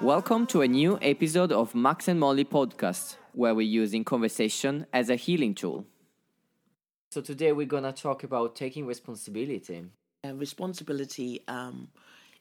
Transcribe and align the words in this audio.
Welcome 0.00 0.48
to 0.48 0.62
a 0.62 0.66
new 0.66 0.98
episode 1.00 1.52
of 1.52 1.72
Max 1.72 2.08
and 2.08 2.18
Molly 2.18 2.44
podcast, 2.44 3.14
where 3.32 3.54
we're 3.54 3.60
using 3.60 4.02
conversation 4.02 4.86
as 4.92 5.08
a 5.08 5.14
healing 5.14 5.54
tool. 5.54 5.86
So 7.12 7.20
today 7.20 7.52
we're 7.52 7.66
gonna 7.66 7.92
talk 7.92 8.24
about 8.24 8.56
taking 8.56 8.86
responsibility. 8.86 9.84
Uh, 10.24 10.34
responsibility 10.34 11.44
um, 11.46 11.90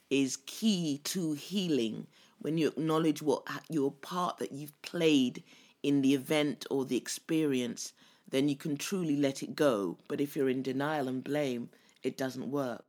is 0.10 0.38
key 0.48 1.00
to 1.04 1.34
healing 1.34 2.08
when 2.40 2.58
you 2.58 2.70
acknowledge 2.70 3.22
what 3.22 3.44
your 3.70 3.92
part 3.92 4.40
that 4.40 4.52
you've 4.52 4.82
played 4.82 5.44
in 5.84 6.02
the 6.02 6.16
event 6.16 6.66
or 6.72 6.86
the 6.86 6.98
experience 6.98 7.94
then 8.30 8.48
you 8.48 8.56
can 8.56 8.78
truly 8.78 9.16
let 9.16 9.44
it 9.44 9.56
go 9.56 9.98
but 10.08 10.22
if 10.22 10.36
you're 10.36 10.50
in 10.50 10.62
denial 10.62 11.08
and 11.08 11.24
blame 11.24 11.70
it 12.04 12.18
doesn't 12.18 12.52
work 12.52 12.84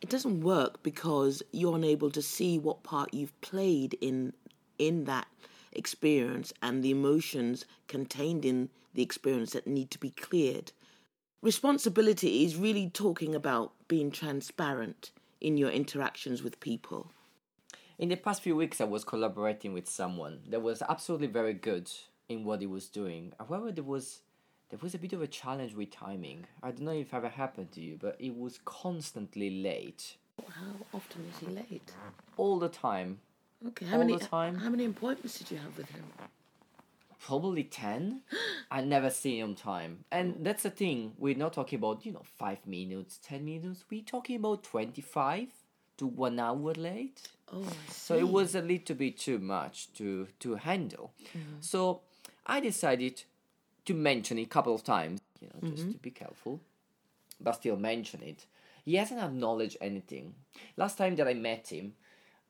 it 0.00 0.10
doesn't 0.10 0.40
work 0.40 0.82
because 0.82 1.42
you're 1.52 1.76
unable 1.76 2.10
to 2.10 2.22
see 2.22 2.58
what 2.58 2.82
part 2.82 3.12
you've 3.14 3.38
played 3.40 3.94
in 4.00 4.32
in 4.78 5.04
that 5.04 5.28
experience 5.72 6.52
and 6.62 6.82
the 6.82 6.90
emotions 6.90 7.64
contained 7.88 8.44
in 8.44 8.68
the 8.94 9.02
experience 9.02 9.52
that 9.52 9.66
need 9.66 9.90
to 9.90 9.98
be 9.98 10.10
cleared 10.10 10.72
responsibility 11.42 12.44
is 12.44 12.56
really 12.56 12.88
talking 12.88 13.34
about 13.34 13.72
being 13.88 14.10
transparent 14.10 15.10
in 15.40 15.56
your 15.56 15.70
interactions 15.70 16.42
with 16.42 16.60
people. 16.60 17.10
In 17.98 18.08
the 18.08 18.16
past 18.16 18.42
few 18.42 18.56
weeks, 18.56 18.80
I 18.80 18.84
was 18.84 19.04
collaborating 19.04 19.72
with 19.72 19.88
someone 19.88 20.40
that 20.48 20.62
was 20.62 20.82
absolutely 20.88 21.26
very 21.26 21.52
good 21.52 21.90
in 22.28 22.44
what 22.44 22.60
he 22.60 22.66
was 22.66 22.88
doing. 22.88 23.32
However, 23.38 23.72
there 23.72 23.84
was 23.84 24.22
there 24.72 24.78
was 24.80 24.94
a 24.94 24.98
bit 24.98 25.12
of 25.12 25.20
a 25.20 25.26
challenge 25.26 25.74
with 25.74 25.90
timing. 25.90 26.46
I 26.62 26.70
don't 26.70 26.80
know 26.86 26.92
if 26.92 27.12
it 27.12 27.14
ever 27.14 27.28
happened 27.28 27.72
to 27.72 27.82
you, 27.82 27.98
but 28.00 28.16
it 28.18 28.34
was 28.34 28.58
constantly 28.64 29.50
late. 29.62 30.16
How 30.48 30.72
often 30.94 31.26
is 31.30 31.38
he 31.40 31.46
late? 31.54 31.92
All 32.38 32.58
the 32.58 32.70
time. 32.70 33.18
Okay, 33.68 33.84
how 33.84 33.92
All 33.92 33.98
many 33.98 34.16
the 34.16 34.24
time. 34.24 34.54
how 34.56 34.70
many 34.70 34.86
appointments 34.86 35.38
did 35.38 35.50
you 35.50 35.58
have 35.58 35.76
with 35.76 35.90
him? 35.90 36.04
probably 37.24 37.62
10 37.62 38.20
i 38.72 38.80
never 38.80 39.08
see 39.08 39.38
him 39.38 39.54
time 39.54 40.04
and 40.10 40.34
that's 40.40 40.64
the 40.64 40.70
thing 40.70 41.12
we're 41.18 41.36
not 41.36 41.52
talking 41.52 41.78
about 41.78 42.04
you 42.04 42.10
know 42.10 42.22
5 42.36 42.66
minutes 42.66 43.20
10 43.22 43.44
minutes 43.44 43.84
we're 43.88 44.02
talking 44.02 44.34
about 44.34 44.64
25 44.64 45.46
to 45.98 46.06
1 46.08 46.40
hour 46.40 46.72
late 46.74 47.20
Oh, 47.52 47.64
so 47.88 48.16
it 48.16 48.26
was 48.28 48.56
a 48.56 48.60
little 48.60 48.96
bit 48.96 49.18
too 49.18 49.38
much 49.38 49.92
to 49.92 50.26
to 50.40 50.56
handle 50.56 51.12
mm-hmm. 51.28 51.58
so 51.60 52.00
i 52.44 52.58
decided 52.58 53.22
to 53.84 53.94
mention 53.94 54.38
it 54.38 54.42
a 54.42 54.46
couple 54.46 54.74
of 54.74 54.84
times 54.84 55.20
you 55.40 55.48
know 55.48 55.70
just 55.70 55.90
to 55.92 55.98
be 55.98 56.10
careful 56.10 56.60
but 57.40 57.52
still 57.52 57.76
mention 57.76 58.22
it 58.22 58.46
he 58.84 58.94
hasn't 58.96 59.20
acknowledged 59.20 59.76
anything 59.80 60.34
last 60.76 60.98
time 60.98 61.16
that 61.16 61.28
i 61.28 61.34
met 61.34 61.68
him 61.68 61.94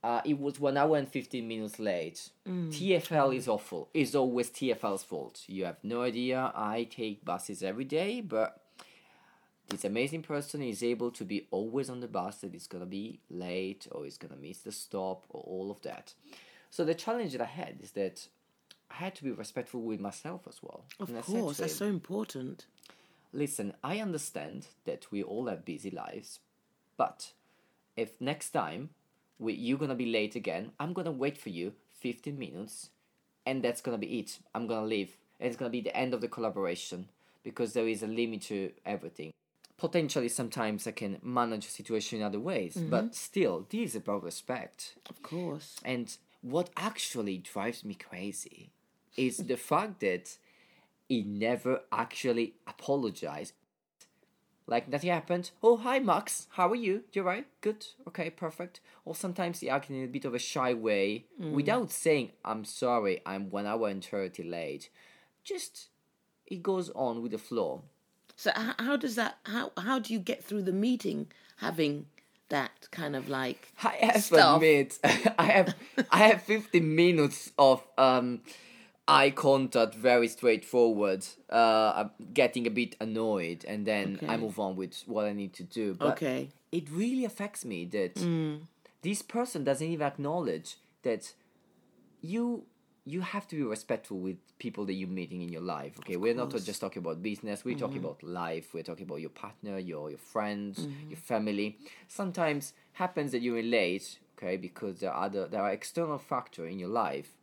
uh, 0.04 0.20
it 0.24 0.38
was 0.38 0.58
one 0.58 0.76
hour 0.76 0.96
and 0.96 1.08
15 1.08 1.46
minutes 1.46 1.78
late. 1.78 2.30
TFL 2.70 3.36
is 3.36 3.46
awful. 3.46 3.88
It's 3.94 4.16
always 4.16 4.50
TFL's 4.50 5.04
fault. 5.04 5.42
You 5.46 5.64
have 5.64 5.76
no 5.84 6.02
idea. 6.02 6.50
I 6.56 6.88
take 6.90 7.24
buses 7.24 7.62
every 7.62 7.84
day, 7.84 8.20
but 8.20 8.60
this 9.68 9.84
amazing 9.84 10.22
person 10.22 10.60
is 10.60 10.82
able 10.82 11.12
to 11.12 11.24
be 11.24 11.46
always 11.52 11.88
on 11.88 12.00
the 12.00 12.08
bus 12.08 12.38
that 12.38 12.52
is 12.52 12.66
going 12.66 12.82
to 12.82 12.90
be 12.90 13.20
late 13.30 13.86
or 13.92 14.04
is 14.04 14.18
going 14.18 14.34
to 14.34 14.40
miss 14.40 14.58
the 14.58 14.72
stop 14.72 15.24
or 15.28 15.42
all 15.46 15.70
of 15.70 15.80
that. 15.82 16.14
So 16.70 16.84
the 16.84 16.94
challenge 16.94 17.32
that 17.32 17.40
I 17.40 17.44
had 17.44 17.76
is 17.80 17.92
that 17.92 18.26
I 18.92 19.04
had 19.04 19.14
to 19.16 19.24
be 19.24 19.30
respectful 19.32 19.80
with 19.80 20.00
myself 20.00 20.42
as 20.48 20.62
well. 20.62 20.84
Of 21.00 21.08
And 21.08 21.22
course, 21.22 21.56
that's 21.58 21.72
him, 21.72 21.78
so 21.78 21.86
important. 21.86 22.66
listen, 23.32 23.72
I 23.82 23.98
understand 24.00 24.66
that 24.84 25.06
we 25.10 25.22
all 25.22 25.46
have 25.46 25.64
busy 25.64 25.90
lives, 25.90 26.40
but 26.96 27.32
if 27.96 28.20
next 28.20 28.50
time 28.50 28.90
we, 29.38 29.54
you're 29.54 29.78
gonna 29.78 29.94
be 29.94 30.06
late 30.06 30.36
again, 30.36 30.72
I'm 30.78 30.92
gonna 30.92 31.10
wait 31.12 31.38
for 31.38 31.48
you 31.48 31.72
15 32.00 32.38
minutes, 32.38 32.90
and 33.46 33.62
that's 33.62 33.80
gonna 33.80 33.98
be 33.98 34.18
it. 34.18 34.38
I'm 34.54 34.66
gonna 34.66 34.86
leave, 34.86 35.16
and 35.40 35.48
it's 35.48 35.56
gonna 35.56 35.70
be 35.70 35.80
the 35.80 35.96
end 35.96 36.12
of 36.14 36.20
the 36.20 36.28
collaboration 36.28 37.08
because 37.42 37.72
there 37.72 37.88
is 37.88 38.02
a 38.02 38.06
limit 38.06 38.42
to 38.42 38.72
everything. 38.84 39.32
Potentially, 39.78 40.28
sometimes 40.28 40.86
I 40.86 40.92
can 40.92 41.18
manage 41.22 41.66
a 41.66 41.70
situation 41.70 42.20
in 42.20 42.24
other 42.24 42.38
ways, 42.38 42.76
mm-hmm. 42.76 42.90
but 42.90 43.14
still, 43.16 43.66
this 43.68 43.90
is 43.90 43.96
about 43.96 44.22
respect. 44.22 44.94
Of 45.10 45.22
course. 45.22 45.76
And 45.84 46.16
what 46.40 46.70
actually 46.76 47.38
drives 47.38 47.84
me 47.84 47.94
crazy 47.94 48.70
is 49.16 49.38
the 49.38 49.56
fact 49.56 50.00
that 50.00 50.36
he 51.08 51.22
never 51.22 51.80
actually 51.90 52.54
apologized. 52.66 53.52
Like 54.66 54.88
nothing 54.88 55.10
happened. 55.10 55.50
Oh, 55.62 55.76
hi, 55.76 55.98
Max. 55.98 56.46
How 56.52 56.70
are 56.70 56.76
you? 56.76 57.02
You're 57.12 57.24
right? 57.24 57.46
Good. 57.60 57.84
Okay, 58.08 58.30
perfect. 58.30 58.80
Or 59.04 59.14
sometimes 59.14 59.60
he 59.60 59.68
acted 59.68 59.96
in 59.96 60.04
a 60.04 60.06
bit 60.06 60.24
of 60.24 60.34
a 60.34 60.38
shy 60.38 60.72
way 60.72 61.26
without 61.38 61.90
saying, 61.90 62.30
I'm 62.44 62.64
sorry, 62.64 63.20
I'm 63.26 63.50
one 63.50 63.66
hour 63.66 63.88
and 63.88 64.02
30 64.04 64.44
late. 64.44 64.88
Just, 65.44 65.88
he 66.44 66.56
goes 66.56 66.90
on 66.90 67.22
with 67.22 67.32
the 67.32 67.38
flow. 67.38 67.82
So 68.36 68.52
how, 68.54 68.74
how 68.78 68.96
does 68.96 69.16
that 69.16 69.36
how 69.44 69.72
how 69.76 69.98
do 69.98 70.12
you 70.12 70.18
get 70.18 70.42
through 70.42 70.62
the 70.62 70.72
meeting 70.72 71.26
having 71.58 72.06
that 72.48 72.88
kind 72.90 73.14
of 73.14 73.28
like 73.28 73.72
I 73.84 73.96
have 74.00 74.14
to 74.14 74.20
stuff? 74.20 74.56
admit, 74.56 74.98
I 75.38 75.44
have 75.44 75.74
I 76.10 76.18
have 76.18 76.42
15 76.42 76.94
minutes 76.96 77.52
of 77.58 77.82
um, 77.98 78.40
eye 79.08 79.30
contact, 79.30 79.94
very 79.94 80.28
straightforward. 80.28 81.26
Uh, 81.50 81.92
I'm 81.96 82.10
getting 82.32 82.66
a 82.66 82.70
bit 82.70 82.96
annoyed, 83.00 83.64
and 83.66 83.86
then 83.86 84.20
I 84.28 84.36
move 84.36 84.58
on 84.58 84.76
with 84.76 85.02
what 85.06 85.24
I 85.26 85.32
need 85.32 85.52
to 85.54 85.64
do. 85.64 85.94
But 85.94 86.12
Okay. 86.18 86.50
it 86.70 86.88
really 86.90 87.24
affects 87.24 87.64
me 87.64 87.84
that 87.86 88.14
Mm. 88.16 88.66
this 89.02 89.22
person 89.22 89.64
doesn't 89.64 89.86
even 89.86 90.06
acknowledge 90.06 90.76
that 91.02 91.34
you 92.20 92.66
you 93.04 93.20
have 93.20 93.48
to 93.48 93.56
be 93.56 93.62
respectful 93.64 94.20
with 94.20 94.36
people 94.60 94.84
that 94.84 94.92
you're 94.92 95.08
meeting 95.08 95.42
in 95.42 95.48
your 95.48 95.60
life. 95.60 95.98
Okay, 95.98 96.16
we're 96.16 96.34
not 96.36 96.50
just 96.52 96.80
talking 96.80 97.00
about 97.02 97.20
business. 97.20 97.64
We're 97.64 97.74
talking 97.76 97.96
Mm-hmm. 97.96 98.04
about 98.06 98.22
life. 98.22 98.72
We're 98.72 98.84
talking 98.84 99.06
about 99.06 99.20
your 99.20 99.30
partner, 99.30 99.76
your 99.80 100.08
your 100.10 100.20
friends, 100.20 100.86
your 101.08 101.16
family. 101.16 101.78
Sometimes 102.06 102.74
happens 102.92 103.32
that 103.32 103.42
you're 103.42 103.60
late. 103.60 104.20
Okay, 104.38 104.56
because 104.56 105.00
there 105.00 105.10
are 105.12 105.24
other 105.24 105.48
there 105.48 105.62
are 105.62 105.72
external 105.72 106.18
factor 106.18 106.64
in 106.64 106.78
your 106.78 106.90
life. 106.90 107.34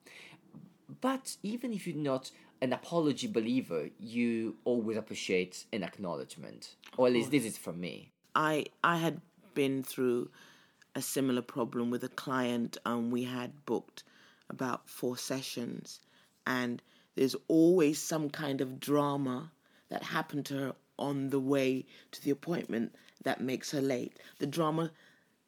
But 1.02 1.38
even 1.44 1.72
if 1.74 1.86
you're 1.88 1.96
not 1.96 2.32
an 2.62 2.74
apology 2.74 3.28
believer, 3.28 3.90
you 4.00 4.56
always 4.66 4.98
appreciate 4.98 5.66
an 5.72 5.84
acknowledgement. 5.84 6.76
Or 6.98 7.08
at 7.08 7.14
least 7.14 7.32
this 7.32 7.46
is 7.46 7.58
for 7.58 7.74
me. 7.74 8.12
I 8.36 8.66
I 8.84 8.98
had 8.98 9.22
been 9.54 9.84
through 9.84 10.30
a 10.96 11.02
similar 11.02 11.42
problem 11.42 11.90
with 11.90 12.04
a 12.04 12.10
client. 12.10 12.78
Um, 12.86 13.12
we 13.12 13.24
had 13.24 13.66
booked 13.66 14.04
about 14.50 14.90
four 14.90 15.16
sessions, 15.18 16.00
and 16.48 16.82
there's 17.16 17.36
always 17.48 18.00
some 18.02 18.30
kind 18.30 18.62
of 18.62 18.80
drama 18.80 19.52
that 19.90 20.04
happened 20.04 20.46
to 20.48 20.54
her 20.56 20.76
on 20.98 21.30
the 21.30 21.40
way 21.40 21.86
to 22.12 22.22
the 22.24 22.32
appointment 22.32 22.94
that 23.24 23.42
makes 23.42 23.72
her 23.72 23.82
late. 23.82 24.18
The 24.40 24.48
drama 24.48 24.92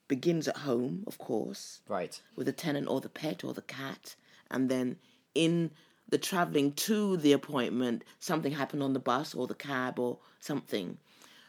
begins 0.08 0.48
at 0.48 0.58
home, 0.58 1.04
of 1.08 1.18
course, 1.18 1.82
Right. 1.88 2.22
with 2.36 2.46
the 2.48 2.54
tenant 2.54 2.88
or 2.88 3.02
the 3.02 3.10
pet 3.10 3.44
or 3.44 3.54
the 3.54 3.62
cat, 3.62 4.16
and 4.50 4.70
then 4.70 4.98
in 5.36 5.72
the 6.10 6.18
traveling 6.18 6.74
to 6.74 7.18
the 7.18 7.32
appointment, 7.34 8.04
something 8.20 8.52
happened 8.52 8.84
on 8.84 8.94
the 8.94 9.00
bus 9.00 9.34
or 9.34 9.48
the 9.48 9.56
cab 9.56 9.98
or 9.98 10.20
something. 10.40 10.98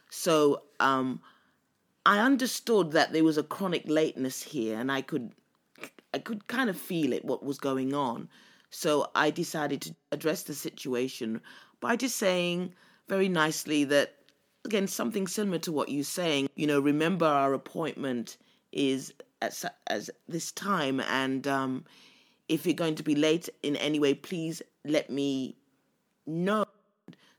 So 0.08 0.62
um, 0.78 1.20
I 2.06 2.18
understood 2.18 2.92
that 2.92 3.12
there 3.12 3.24
was 3.24 3.38
a 3.38 3.42
chronic 3.42 3.84
lateness 3.86 4.42
here, 4.42 4.78
and 4.78 4.90
I 4.90 5.02
could, 5.02 5.32
I 6.14 6.18
could 6.18 6.46
kind 6.46 6.70
of 6.70 6.78
feel 6.78 7.12
it 7.12 7.24
what 7.24 7.44
was 7.44 7.58
going 7.58 7.94
on. 7.94 8.28
So 8.70 9.10
I 9.14 9.30
decided 9.30 9.82
to 9.82 9.94
address 10.12 10.44
the 10.44 10.54
situation 10.54 11.40
by 11.80 11.96
just 11.96 12.16
saying 12.16 12.74
very 13.08 13.28
nicely 13.28 13.84
that 13.84 14.14
again 14.64 14.86
something 14.86 15.26
similar 15.26 15.58
to 15.58 15.72
what 15.72 15.88
you're 15.88 16.04
saying. 16.04 16.48
You 16.54 16.66
know, 16.66 16.80
remember 16.80 17.26
our 17.26 17.52
appointment 17.52 18.36
is 18.72 19.12
at 19.42 19.62
as 19.88 20.10
this 20.28 20.52
time, 20.52 21.00
and 21.00 21.46
um, 21.46 21.84
if 22.52 22.66
you're 22.66 22.74
going 22.74 22.94
to 22.96 23.02
be 23.02 23.14
late 23.14 23.48
in 23.62 23.76
any 23.76 23.98
way, 23.98 24.12
please 24.12 24.60
let 24.84 25.08
me 25.08 25.56
know. 26.26 26.66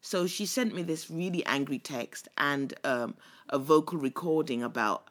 So 0.01 0.25
she 0.25 0.47
sent 0.47 0.73
me 0.73 0.81
this 0.81 1.11
really 1.11 1.45
angry 1.45 1.77
text 1.77 2.27
and 2.37 2.73
um, 2.83 3.13
a 3.49 3.59
vocal 3.59 3.99
recording 3.99 4.63
about 4.63 5.09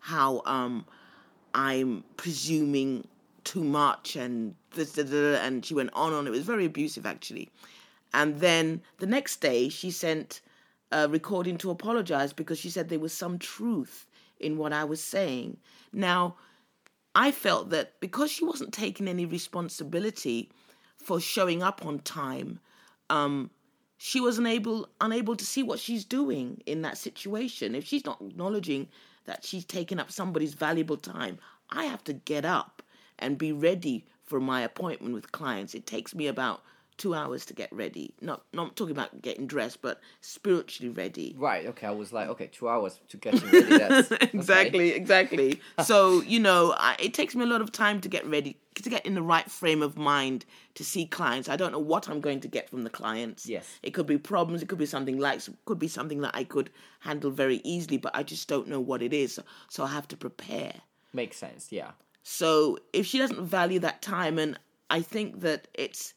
how 0.00 0.42
um, 0.46 0.86
I'm 1.54 2.02
presuming 2.16 3.06
too 3.44 3.62
much 3.62 4.16
and 4.16 4.54
this, 4.74 4.94
da, 4.94 5.02
da, 5.02 5.10
da, 5.10 5.44
and 5.44 5.64
she 5.64 5.74
went 5.74 5.90
on 5.92 6.14
on. 6.14 6.26
It 6.26 6.30
was 6.30 6.44
very 6.44 6.64
abusive 6.64 7.04
actually. 7.04 7.50
And 8.14 8.40
then 8.40 8.80
the 8.98 9.06
next 9.06 9.42
day 9.42 9.68
she 9.68 9.90
sent 9.90 10.40
a 10.90 11.08
recording 11.08 11.58
to 11.58 11.70
apologize 11.70 12.32
because 12.32 12.58
she 12.58 12.70
said 12.70 12.88
there 12.88 12.98
was 12.98 13.12
some 13.12 13.38
truth 13.38 14.06
in 14.40 14.56
what 14.56 14.72
I 14.72 14.84
was 14.84 15.02
saying. 15.02 15.58
Now, 15.92 16.36
I 17.14 17.30
felt 17.30 17.70
that 17.70 18.00
because 18.00 18.30
she 18.30 18.44
wasn't 18.44 18.72
taking 18.72 19.08
any 19.08 19.26
responsibility 19.26 20.50
for 20.96 21.20
showing 21.20 21.62
up 21.62 21.84
on 21.84 21.98
time, 22.00 22.60
um, 23.10 23.50
she 23.98 24.20
was 24.20 24.38
unable 24.38 24.88
unable 25.00 25.36
to 25.36 25.44
see 25.44 25.62
what 25.62 25.78
she's 25.78 26.04
doing 26.04 26.62
in 26.66 26.82
that 26.82 26.98
situation. 26.98 27.74
If 27.74 27.84
she's 27.84 28.04
not 28.04 28.20
acknowledging 28.20 28.88
that 29.26 29.44
she's 29.44 29.64
taking 29.64 30.00
up 30.00 30.10
somebody's 30.10 30.54
valuable 30.54 30.96
time, 30.96 31.38
I 31.70 31.84
have 31.84 32.02
to 32.04 32.12
get 32.12 32.44
up 32.44 32.82
and 33.18 33.38
be 33.38 33.52
ready 33.52 34.06
for 34.24 34.40
my 34.40 34.62
appointment 34.62 35.14
with 35.14 35.32
clients. 35.32 35.74
It 35.74 35.86
takes 35.86 36.14
me 36.14 36.26
about 36.26 36.62
two 36.96 37.14
hours 37.14 37.44
to 37.46 37.54
get 37.54 37.72
ready. 37.72 38.14
Not 38.20 38.42
not 38.52 38.76
talking 38.76 38.92
about 38.92 39.22
getting 39.22 39.46
dressed, 39.46 39.82
but 39.82 40.00
spiritually 40.20 40.92
ready. 40.92 41.34
Right. 41.38 41.66
Okay. 41.66 41.86
I 41.86 41.90
was 41.90 42.12
like, 42.12 42.28
okay, 42.28 42.48
two 42.48 42.68
hours 42.68 43.00
to 43.08 43.16
get 43.16 43.42
ready. 43.52 43.78
That's 43.78 44.10
exactly, 44.10 44.90
okay. 44.90 44.96
exactly. 44.96 45.60
so 45.84 46.22
you 46.22 46.40
know, 46.40 46.74
I, 46.76 46.96
it 46.98 47.14
takes 47.14 47.34
me 47.34 47.44
a 47.44 47.48
lot 47.48 47.60
of 47.60 47.72
time 47.72 48.00
to 48.02 48.08
get 48.08 48.26
ready, 48.26 48.56
to 48.74 48.90
get 48.90 49.04
in 49.06 49.14
the 49.14 49.22
right 49.22 49.50
frame 49.50 49.82
of 49.82 49.96
mind 49.96 50.44
to 50.74 50.84
see 50.84 51.06
clients. 51.06 51.48
I 51.48 51.56
don't 51.56 51.72
know 51.72 51.78
what 51.78 52.08
I'm 52.08 52.20
going 52.20 52.40
to 52.40 52.48
get 52.48 52.68
from 52.68 52.84
the 52.84 52.90
clients. 52.90 53.46
Yes. 53.46 53.78
It 53.82 53.92
could 53.92 54.06
be 54.06 54.18
problems. 54.18 54.62
It 54.62 54.68
could 54.68 54.78
be 54.78 54.86
something 54.86 55.18
like, 55.18 55.40
could 55.64 55.78
be 55.78 55.88
something 55.88 56.20
that 56.20 56.34
I 56.34 56.44
could 56.44 56.70
handle 57.00 57.30
very 57.30 57.60
easily, 57.64 57.98
but 57.98 58.14
I 58.14 58.22
just 58.22 58.48
don't 58.48 58.68
know 58.68 58.80
what 58.80 59.02
it 59.02 59.12
is. 59.12 59.38
So 59.68 59.84
I 59.84 59.88
have 59.88 60.08
to 60.08 60.16
prepare. 60.16 60.74
Makes 61.12 61.36
sense. 61.36 61.70
Yeah. 61.70 61.90
So 62.22 62.78
if 62.92 63.06
she 63.06 63.18
doesn't 63.18 63.44
value 63.44 63.80
that 63.80 64.00
time, 64.00 64.38
and 64.38 64.58
I 64.90 65.00
think 65.00 65.40
that 65.40 65.68
it's 65.74 66.14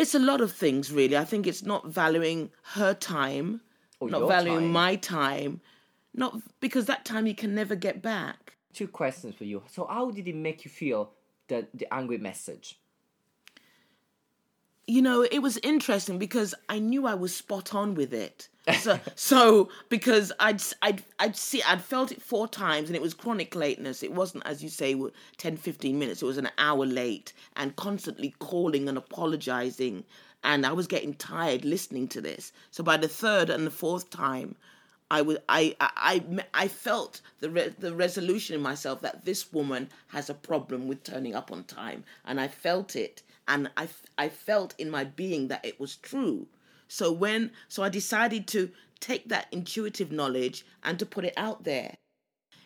it's 0.00 0.14
a 0.14 0.18
lot 0.18 0.40
of 0.40 0.52
things, 0.52 0.90
really. 0.92 1.16
I 1.16 1.24
think 1.24 1.46
it's 1.46 1.62
not 1.62 1.86
valuing 1.86 2.50
her 2.74 2.94
time, 2.94 3.60
or 4.00 4.08
not 4.08 4.26
valuing 4.28 4.60
time. 4.60 4.72
my 4.72 4.96
time, 4.96 5.60
not 6.14 6.40
because 6.60 6.86
that 6.86 7.04
time 7.04 7.26
you 7.26 7.34
can 7.34 7.54
never 7.54 7.74
get 7.74 8.02
back. 8.02 8.54
Two 8.72 8.88
questions 8.88 9.34
for 9.34 9.44
you. 9.44 9.62
So, 9.70 9.86
how 9.86 10.10
did 10.10 10.26
it 10.28 10.36
make 10.36 10.64
you 10.64 10.70
feel 10.70 11.12
the 11.48 11.66
the 11.74 11.92
angry 11.92 12.18
message? 12.18 12.78
You 14.86 15.02
know, 15.02 15.22
it 15.22 15.38
was 15.38 15.56
interesting 15.58 16.18
because 16.18 16.54
I 16.68 16.78
knew 16.80 17.06
I 17.06 17.14
was 17.14 17.34
spot 17.34 17.74
on 17.74 17.94
with 17.94 18.12
it. 18.12 18.48
So, 18.78 19.00
so 19.16 19.68
because 19.88 20.30
I'd 20.38 20.62
I'd 20.80 21.02
I'd 21.18 21.34
see 21.34 21.60
I'd 21.62 21.82
felt 21.82 22.12
it 22.12 22.22
four 22.22 22.46
times 22.46 22.88
and 22.88 22.94
it 22.94 23.02
was 23.02 23.14
chronic 23.14 23.56
lateness. 23.56 24.02
It 24.04 24.12
wasn't 24.12 24.46
as 24.46 24.62
you 24.62 24.68
say 24.68 24.94
10 25.38 25.56
15 25.56 25.98
minutes. 25.98 26.22
It 26.22 26.26
was 26.26 26.38
an 26.38 26.50
hour 26.56 26.86
late 26.86 27.32
and 27.56 27.74
constantly 27.74 28.34
calling 28.38 28.88
and 28.88 28.96
apologizing 28.96 30.04
and 30.44 30.64
I 30.64 30.72
was 30.72 30.86
getting 30.86 31.14
tired 31.14 31.64
listening 31.64 32.06
to 32.08 32.20
this. 32.20 32.52
So 32.70 32.84
by 32.84 32.96
the 32.96 33.08
third 33.08 33.50
and 33.50 33.66
the 33.66 33.72
fourth 33.72 34.08
time 34.10 34.54
I 35.10 35.22
was 35.22 35.38
I 35.48 35.76
I 35.80 36.22
I 36.54 36.68
felt 36.68 37.20
the 37.40 37.50
re- 37.50 37.74
the 37.78 37.94
resolution 37.94 38.54
in 38.54 38.62
myself 38.62 39.00
that 39.02 39.24
this 39.24 39.52
woman 39.52 39.88
has 40.08 40.30
a 40.30 40.34
problem 40.34 40.86
with 40.88 41.02
turning 41.02 41.34
up 41.34 41.50
on 41.50 41.64
time 41.64 42.04
and 42.24 42.40
I 42.40 42.48
felt 42.48 42.94
it 42.96 43.22
and 43.48 43.70
I 43.76 43.88
I 44.16 44.28
felt 44.28 44.74
in 44.78 44.90
my 44.90 45.04
being 45.04 45.48
that 45.48 45.64
it 45.64 45.80
was 45.80 45.96
true 45.96 46.46
so 46.88 47.12
when 47.12 47.52
so 47.68 47.82
I 47.82 47.88
decided 47.88 48.46
to 48.48 48.70
take 49.00 49.28
that 49.28 49.46
intuitive 49.50 50.12
knowledge 50.12 50.64
and 50.82 50.98
to 50.98 51.06
put 51.06 51.24
it 51.24 51.34
out 51.36 51.64
there. 51.64 51.96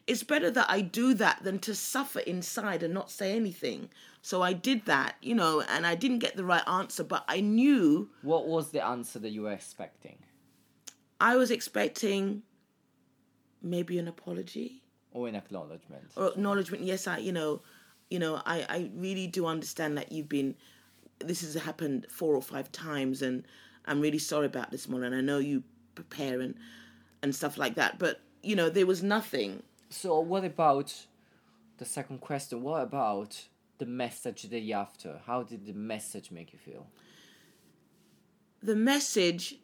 It's 0.06 0.22
better 0.22 0.50
that 0.50 0.66
I 0.68 0.82
do 0.82 1.14
that 1.14 1.44
than 1.44 1.58
to 1.60 1.74
suffer 1.74 2.20
inside 2.20 2.82
and 2.82 2.92
not 2.92 3.10
say 3.10 3.34
anything. 3.34 3.88
So 4.20 4.42
I 4.42 4.52
did 4.52 4.84
that, 4.84 5.16
you 5.22 5.34
know, 5.34 5.62
and 5.62 5.86
I 5.86 5.94
didn't 5.94 6.18
get 6.18 6.36
the 6.36 6.44
right 6.44 6.66
answer, 6.66 7.04
but 7.04 7.24
I 7.26 7.40
knew 7.40 8.10
What 8.22 8.46
was 8.46 8.70
the 8.70 8.84
answer 8.84 9.18
that 9.20 9.30
you 9.30 9.42
were 9.42 9.52
expecting? 9.52 10.18
I 11.20 11.36
was 11.36 11.50
expecting 11.50 12.42
maybe 13.62 13.98
an 13.98 14.08
apology 14.08 14.82
or 15.12 15.28
an 15.28 15.34
acknowledgement. 15.34 16.10
Or 16.16 16.28
acknowledgement, 16.28 16.84
yes, 16.84 17.06
I 17.06 17.18
you 17.18 17.32
know, 17.32 17.62
you 18.10 18.18
know, 18.18 18.42
I 18.44 18.66
I 18.68 18.90
really 18.94 19.26
do 19.26 19.46
understand 19.46 19.96
that 19.98 20.12
you've 20.12 20.28
been 20.28 20.54
this 21.20 21.40
has 21.42 21.54
happened 21.54 22.06
four 22.10 22.34
or 22.34 22.42
five 22.42 22.70
times 22.72 23.22
and 23.22 23.44
I'm 23.86 24.00
really 24.00 24.18
sorry 24.18 24.46
about 24.46 24.70
this, 24.70 24.88
Molly, 24.88 25.06
and 25.06 25.14
I 25.14 25.20
know 25.20 25.38
you 25.38 25.62
prepare 25.94 26.40
and 26.40 26.54
and 27.22 27.34
stuff 27.34 27.56
like 27.56 27.74
that. 27.76 27.98
But 27.98 28.20
you 28.42 28.56
know, 28.56 28.68
there 28.68 28.86
was 28.86 29.02
nothing. 29.02 29.62
So 29.88 30.20
what 30.20 30.44
about 30.44 31.06
the 31.78 31.84
second 31.84 32.20
question? 32.20 32.62
What 32.62 32.82
about 32.82 33.44
the 33.78 33.86
message 33.86 34.42
the 34.42 34.60
day 34.60 34.72
after? 34.72 35.20
How 35.26 35.42
did 35.42 35.66
the 35.66 35.72
message 35.72 36.30
make 36.30 36.52
you 36.52 36.58
feel? 36.58 36.86
The 38.62 38.76
message, 38.76 39.56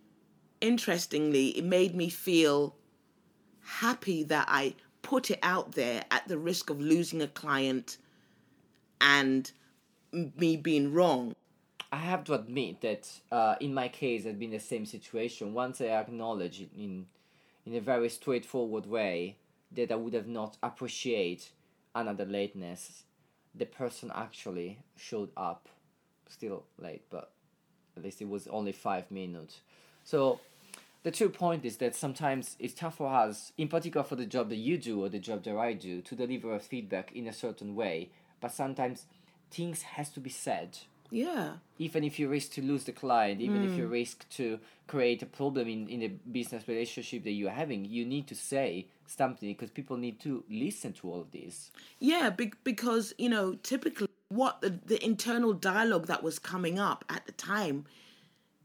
interestingly, 0.61 1.49
it 1.59 1.65
made 1.65 1.95
me 1.95 2.09
feel 2.09 2.77
happy 3.62 4.23
that 4.25 4.47
I 4.49 4.75
put 5.03 5.31
it 5.31 5.39
out 5.43 5.73
there 5.73 6.05
at 6.11 6.27
the 6.29 6.39
risk 6.39 6.71
of 6.71 6.81
losing 6.81 7.23
a 7.23 7.29
client 7.29 7.99
and 9.01 9.51
me 10.12 10.57
being 10.57 10.93
wrong. 10.93 11.35
I 11.93 11.97
have 11.97 12.25
to 12.25 12.35
admit 12.35 12.81
that 12.83 13.09
uh, 13.33 13.57
in 13.61 13.75
my 13.75 13.89
case, 13.89 14.25
it's 14.25 14.39
been 14.39 14.51
the 14.51 14.61
same 14.61 14.87
situation. 14.87 15.55
Once 15.55 15.81
I 15.81 15.87
acknowledge 15.87 16.61
in 16.77 17.07
in 17.67 17.75
a 17.75 17.81
very 17.81 18.09
straightforward 18.09 18.87
way 18.87 19.37
that 19.73 19.93
I 19.93 19.95
would 19.95 20.15
have 20.15 20.27
not 20.27 20.57
appreciate 20.62 21.51
another 21.95 22.25
lateness, 22.25 23.05
the 23.55 23.67
person 23.67 24.11
actually 24.15 24.79
showed 24.97 25.31
up, 25.37 25.69
still 26.29 26.65
late, 26.79 27.03
but 27.11 27.33
at 27.97 28.03
least 28.03 28.23
it 28.23 28.29
was 28.29 28.47
only 28.49 28.73
five 28.73 29.11
minutes. 29.11 29.61
So 30.05 30.41
the 31.02 31.11
true 31.11 31.29
point 31.29 31.64
is 31.64 31.79
that 31.79 31.97
sometimes 31.97 32.56
it's 32.58 32.75
tough 32.75 32.97
for 32.97 33.12
us, 33.12 33.52
in 33.56 33.69
particular 33.69 34.05
for 34.05 34.17
the 34.17 34.26
job 34.26 34.49
that 34.50 34.56
you 34.56 34.76
do 34.79 35.02
or 35.02 35.08
the 35.08 35.19
job 35.19 35.44
that 35.44 35.56
I 35.56 35.73
do, 35.73 36.02
to 36.02 36.14
deliver 36.14 36.55
a 36.55 36.61
feedback 36.61 37.12
in 37.12 37.26
a 37.26 37.32
certain 37.32 37.75
way. 37.75 38.11
But 38.41 38.52
sometimes 38.52 39.06
things 39.50 39.82
has 39.82 40.11
to 40.11 40.20
be 40.20 40.31
said 40.31 40.79
yeah. 41.11 41.55
Even 41.79 42.05
if 42.05 42.19
you 42.19 42.29
risk 42.29 42.52
to 42.52 42.62
lose 42.62 42.85
the 42.85 42.93
client, 42.93 43.41
even 43.41 43.62
mm. 43.62 43.70
if 43.70 43.76
you 43.76 43.87
hmm. 43.87 43.93
risk 43.93 44.29
to 44.31 44.61
create 44.87 45.23
a 45.23 45.26
problem 45.26 45.69
in, 45.69 45.88
in 45.88 46.02
a 46.02 46.08
business 46.08 46.67
relationship 46.69 47.25
that 47.25 47.32
you're 47.32 47.50
having, 47.50 47.85
you 47.85 48.05
need 48.05 48.26
to 48.29 48.35
say 48.35 48.87
something 49.06 49.49
because 49.49 49.70
people 49.70 49.97
need 49.97 50.20
to 50.20 50.44
listen 50.49 50.93
to 50.94 51.11
all 51.11 51.20
of 51.20 51.32
this. 51.32 51.70
Yeah, 51.99 52.31
be- 52.31 52.52
because, 52.64 53.12
you 53.19 53.29
know, 53.29 53.55
typically 53.62 54.08
what 54.29 54.61
the, 54.61 54.79
the 54.87 55.05
internal 55.05 55.52
dialogue 55.52 56.06
that 56.06 56.23
was 56.23 56.38
coming 56.38 56.79
up 56.79 57.05
at 57.08 57.26
the 57.26 57.32
time, 57.32 57.87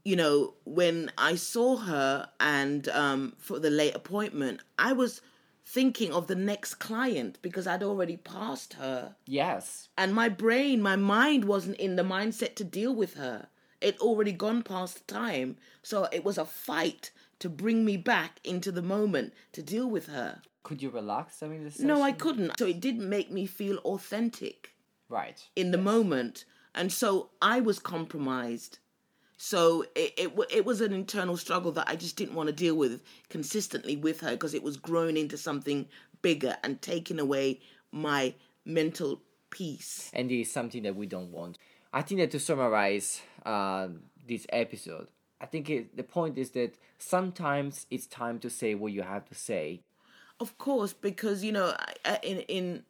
you 0.06 0.14
know, 0.14 0.54
when 0.64 1.10
I 1.18 1.34
saw 1.34 1.78
her 1.78 2.28
and 2.38 2.88
um, 2.90 3.34
for 3.38 3.58
the 3.58 3.70
late 3.70 3.96
appointment, 3.96 4.60
I 4.78 4.92
was 4.92 5.20
thinking 5.64 6.12
of 6.12 6.28
the 6.28 6.36
next 6.36 6.74
client 6.76 7.40
because 7.42 7.66
I'd 7.66 7.82
already 7.82 8.16
passed 8.16 8.74
her. 8.74 9.16
Yes. 9.26 9.88
And 9.98 10.14
my 10.14 10.28
brain, 10.28 10.80
my 10.80 10.94
mind 10.94 11.44
wasn't 11.44 11.78
in 11.78 11.96
the 11.96 12.04
mindset 12.04 12.54
to 12.54 12.62
deal 12.62 12.94
with 12.94 13.14
her. 13.14 13.48
It 13.80 13.98
already 13.98 14.30
gone 14.30 14.62
past 14.62 15.08
time. 15.08 15.56
So 15.82 16.06
it 16.12 16.24
was 16.24 16.38
a 16.38 16.44
fight 16.44 17.10
to 17.40 17.48
bring 17.48 17.84
me 17.84 17.96
back 17.96 18.38
into 18.44 18.70
the 18.70 18.82
moment 18.82 19.34
to 19.54 19.60
deal 19.60 19.90
with 19.90 20.06
her. 20.06 20.40
Could 20.62 20.82
you 20.82 20.90
relax 20.90 21.40
during 21.40 21.64
this 21.64 21.80
No, 21.80 22.00
I 22.00 22.12
couldn't. 22.12 22.60
So 22.60 22.66
it 22.66 22.78
didn't 22.78 23.08
make 23.08 23.32
me 23.32 23.46
feel 23.46 23.78
authentic. 23.78 24.70
Right. 25.08 25.44
In 25.56 25.72
the 25.72 25.78
yes. 25.78 25.84
moment. 25.84 26.44
And 26.76 26.92
so 26.92 27.30
I 27.42 27.58
was 27.58 27.80
compromised. 27.80 28.78
So 29.36 29.84
it, 29.94 30.14
it 30.16 30.32
it 30.50 30.64
was 30.64 30.80
an 30.80 30.92
internal 30.92 31.36
struggle 31.36 31.72
that 31.72 31.88
I 31.88 31.96
just 31.96 32.16
didn't 32.16 32.34
want 32.34 32.48
to 32.48 32.54
deal 32.54 32.74
with 32.74 33.02
consistently 33.28 33.96
with 33.96 34.20
her 34.20 34.30
because 34.30 34.54
it 34.54 34.62
was 34.62 34.76
grown 34.76 35.16
into 35.16 35.36
something 35.36 35.86
bigger 36.22 36.56
and 36.64 36.80
taking 36.80 37.18
away 37.20 37.60
my 37.92 38.34
mental 38.64 39.20
peace. 39.50 40.10
And 40.14 40.30
it 40.30 40.40
is 40.40 40.50
something 40.50 40.82
that 40.84 40.96
we 40.96 41.06
don't 41.06 41.30
want. 41.30 41.58
I 41.92 42.02
think 42.02 42.20
that 42.20 42.30
to 42.32 42.40
summarize 42.40 43.20
uh, 43.44 43.88
this 44.26 44.46
episode, 44.50 45.08
I 45.40 45.46
think 45.46 45.70
it, 45.70 45.96
the 45.96 46.02
point 46.02 46.38
is 46.38 46.50
that 46.50 46.76
sometimes 46.98 47.86
it's 47.90 48.06
time 48.06 48.38
to 48.40 48.50
say 48.50 48.74
what 48.74 48.92
you 48.92 49.02
have 49.02 49.26
to 49.26 49.34
say. 49.34 49.82
Of 50.40 50.58
course, 50.58 50.92
because 50.92 51.44
you 51.44 51.52
know, 51.52 51.74
in 52.22 52.40
in 52.40 52.84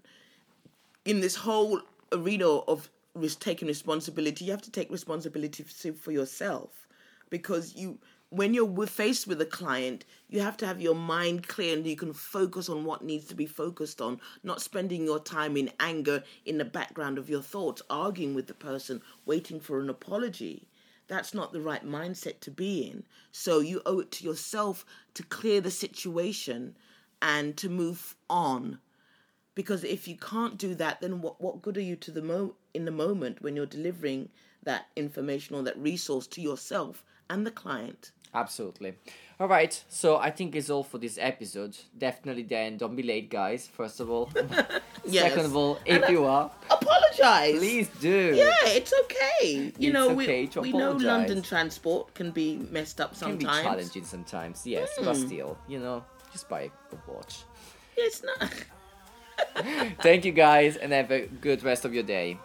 in 1.05 1.21
this 1.21 1.37
whole 1.37 1.81
arena 2.13 2.49
of 2.49 2.91
taking 3.37 3.69
responsibility, 3.69 4.45
you 4.45 4.51
have 4.51 4.63
to 4.63 4.71
take 4.71 4.91
responsibility 4.91 5.63
for 5.63 6.13
yourself 6.13 6.87
because 7.31 7.75
you 7.75 7.99
when 8.31 8.55
you're 8.55 8.87
faced 8.87 9.29
with 9.29 9.41
a 9.41 9.47
client, 9.47 10.05
you 10.29 10.41
have 10.41 10.57
to 10.57 10.67
have 10.67 10.81
your 10.81 10.97
mind 10.97 11.47
clear 11.47 11.77
and 11.77 11.87
you 11.87 11.95
can 11.95 12.13
focus 12.13 12.69
on 12.69 12.85
what 12.85 13.05
needs 13.05 13.27
to 13.27 13.37
be 13.37 13.47
focused 13.47 14.01
on, 14.01 14.21
not 14.43 14.61
spending 14.61 15.05
your 15.05 15.21
time 15.21 15.57
in 15.57 15.71
anger 15.79 16.25
in 16.45 16.59
the 16.59 16.65
background 16.65 17.19
of 17.19 17.31
your 17.31 17.41
thoughts, 17.41 17.83
arguing 17.89 18.35
with 18.35 18.49
the 18.49 18.55
person, 18.55 19.01
waiting 19.27 19.61
for 19.61 19.81
an 19.81 19.89
apology. 19.89 20.67
That's 21.07 21.35
not 21.35 21.53
the 21.53 21.61
right 21.61 21.87
mindset 21.87 22.41
to 22.41 22.51
be 22.51 22.83
in. 22.83 23.05
So 23.31 23.61
you 23.61 23.81
owe 23.87 24.01
it 24.01 24.11
to 24.13 24.25
yourself 24.25 24.85
to 25.15 25.23
clear 25.23 25.61
the 25.61 25.71
situation 25.71 26.75
and 27.23 27.57
to 27.59 27.69
move 27.69 28.17
on 28.29 28.81
because 29.55 29.83
if 29.85 30.07
you 30.07 30.17
can't 30.17 30.59
do 30.59 30.75
that 30.75 31.01
then 31.01 31.23
what, 31.23 31.41
what 31.41 31.63
good 31.63 31.77
are 31.77 31.83
you 31.83 31.97
to 31.97 32.11
the 32.13 32.23
mo 32.23 32.55
in 32.77 32.85
the 32.85 32.91
moment 33.05 33.43
when 33.43 33.57
you're 33.57 33.67
delivering 33.79 34.29
that 34.63 34.87
information 34.97 35.57
or 35.57 35.63
that 35.63 35.77
resource 35.79 36.27
to 36.27 36.41
yourself 36.41 37.03
and 37.31 37.47
the 37.47 37.51
client 37.51 38.11
absolutely 38.35 38.95
All 39.39 39.49
right, 39.49 39.75
so 39.89 40.17
I 40.17 40.31
think 40.31 40.57
it's 40.57 40.71
all 40.71 40.83
for 40.83 40.97
this 40.97 41.19
episode. 41.21 41.77
Definitely, 42.07 42.45
then 42.45 42.79
don't 42.79 42.97
be 42.97 43.03
late, 43.03 43.29
guys. 43.29 43.69
First 43.69 44.01
of 44.01 44.09
all, 44.09 44.31
Yes. 45.05 45.25
second 45.29 45.45
of 45.45 45.55
all, 45.55 45.77
And 45.87 45.99
if 46.03 46.05
I- 46.09 46.13
you 46.13 46.25
are, 46.25 46.51
Apologize. 46.71 47.59
please 47.59 47.89
do. 48.01 48.33
Yeah, 48.35 48.77
it's 48.79 48.95
okay. 49.03 49.73
You 49.79 49.91
It's 49.91 49.93
know, 49.93 50.09
okay 50.17 50.49
we, 50.55 50.73
we 50.73 50.73
know. 50.73 50.93
London 50.93 51.43
transport 51.43 52.15
can 52.15 52.31
be 52.31 52.49
messed 52.71 52.99
up 52.99 53.15
sometimes. 53.15 53.45
can 53.45 53.57
be 53.57 53.63
challenging 53.69 54.05
sometimes, 54.05 54.67
yes, 54.67 54.89
but 55.05 55.17
hmm. 55.17 55.27
still, 55.27 55.59
you 55.69 55.81
know, 55.85 56.03
just 56.33 56.49
buy 56.49 56.71
a 56.97 57.13
watch. 57.13 57.45
It's 57.95 58.25
not. 58.25 58.41
Thank 60.01 60.25
you 60.25 60.33
guys 60.33 60.77
and 60.77 60.93
have 60.93 61.11
a 61.11 61.27
good 61.27 61.63
rest 61.63 61.85
of 61.85 61.93
your 61.93 62.05
day. 62.05 62.39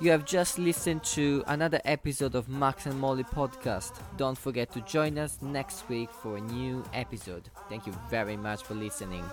You 0.00 0.12
have 0.12 0.24
just 0.24 0.60
listened 0.60 1.02
to 1.14 1.42
another 1.48 1.80
episode 1.84 2.36
of 2.36 2.48
Max 2.48 2.86
and 2.86 3.00
Molly 3.00 3.24
podcast. 3.24 4.00
Don't 4.16 4.38
forget 4.38 4.70
to 4.74 4.80
join 4.82 5.18
us 5.18 5.38
next 5.42 5.88
week 5.88 6.08
for 6.12 6.36
a 6.36 6.40
new 6.40 6.84
episode. 6.94 7.50
Thank 7.68 7.84
you 7.84 7.92
very 8.08 8.36
much 8.36 8.62
for 8.62 8.74
listening. 8.74 9.24